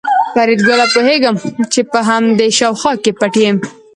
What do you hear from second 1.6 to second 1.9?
چې